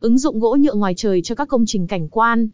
[0.00, 2.48] Ứng dụng gỗ nhựa ngoài trời cho các công trình cảnh quan.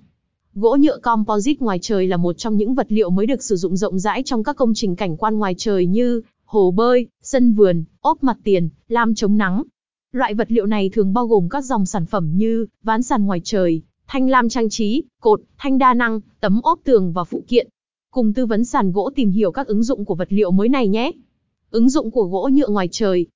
[0.54, 3.76] Gỗ nhựa composite ngoài trời là một trong những vật liệu mới được sử dụng
[3.76, 7.84] rộng rãi trong các công trình cảnh quan ngoài trời như hồ bơi, sân vườn,
[8.00, 9.62] ốp mặt tiền, lam chống nắng.
[10.12, 13.40] Loại vật liệu này thường bao gồm các dòng sản phẩm như ván sàn ngoài
[13.44, 17.68] trời, thanh lam trang trí, cột, thanh đa năng, tấm ốp tường và phụ kiện.
[18.10, 20.88] Cùng tư vấn sàn gỗ tìm hiểu các ứng dụng của vật liệu mới này
[20.88, 21.12] nhé.
[21.70, 23.26] Ứng dụng của gỗ nhựa ngoài trời.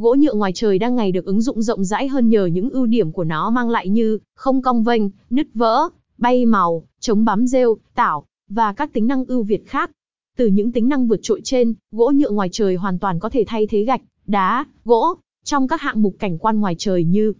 [0.00, 2.86] Gỗ nhựa ngoài trời đang ngày được ứng dụng rộng rãi hơn nhờ những ưu
[2.86, 7.46] điểm của nó mang lại như không cong vênh, nứt vỡ, bay màu, chống bám
[7.46, 9.90] rêu, tảo và các tính năng ưu việt khác.
[10.36, 13.44] Từ những tính năng vượt trội trên, gỗ nhựa ngoài trời hoàn toàn có thể
[13.46, 17.32] thay thế gạch, đá, gỗ trong các hạng mục cảnh quan ngoài trời như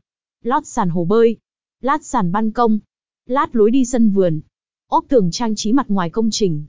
[0.44, 1.36] lót sàn hồ bơi,
[1.80, 2.78] lát sàn ban công,
[3.26, 4.40] lát lối đi sân vườn,
[4.88, 6.64] ốp tường trang trí mặt ngoài công trình,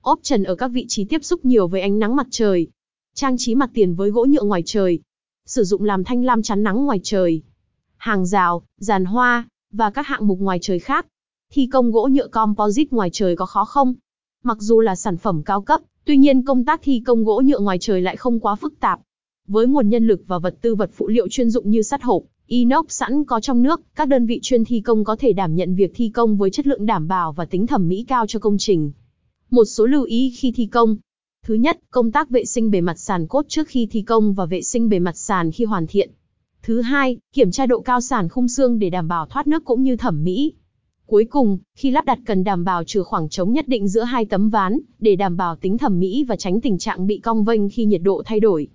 [0.00, 2.66] ốp trần ở các vị trí tiếp xúc nhiều với ánh nắng mặt trời,
[3.14, 5.00] trang trí mặt tiền với gỗ nhựa ngoài trời,
[5.48, 7.42] sử dụng làm thanh lam chắn nắng ngoài trời,
[7.96, 11.06] hàng rào, giàn hoa và các hạng mục ngoài trời khác.
[11.52, 13.94] Thi công gỗ nhựa composite ngoài trời có khó không?
[14.44, 17.58] Mặc dù là sản phẩm cao cấp, tuy nhiên công tác thi công gỗ nhựa
[17.58, 19.00] ngoài trời lại không quá phức tạp.
[19.46, 22.22] Với nguồn nhân lực và vật tư vật phụ liệu chuyên dụng như sắt hộp,
[22.46, 25.74] inox sẵn có trong nước, các đơn vị chuyên thi công có thể đảm nhận
[25.74, 28.58] việc thi công với chất lượng đảm bảo và tính thẩm mỹ cao cho công
[28.58, 28.92] trình.
[29.50, 30.96] Một số lưu ý khi thi công.
[31.48, 34.46] Thứ nhất, công tác vệ sinh bề mặt sàn cốt trước khi thi công và
[34.46, 36.10] vệ sinh bề mặt sàn khi hoàn thiện.
[36.62, 39.82] Thứ hai, kiểm tra độ cao sàn khung xương để đảm bảo thoát nước cũng
[39.82, 40.52] như thẩm mỹ.
[41.06, 44.24] Cuối cùng, khi lắp đặt cần đảm bảo trừ khoảng trống nhất định giữa hai
[44.24, 47.70] tấm ván, để đảm bảo tính thẩm mỹ và tránh tình trạng bị cong vênh
[47.70, 48.68] khi nhiệt độ thay đổi.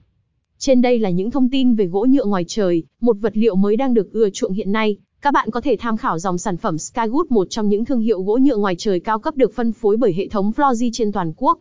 [0.57, 3.75] Trên đây là những thông tin về gỗ nhựa ngoài trời, một vật liệu mới
[3.75, 4.97] đang được ưa chuộng hiện nay.
[5.21, 8.21] Các bạn có thể tham khảo dòng sản phẩm Skywood một trong những thương hiệu
[8.21, 11.33] gỗ nhựa ngoài trời cao cấp được phân phối bởi hệ thống Florzy trên toàn
[11.37, 11.59] quốc.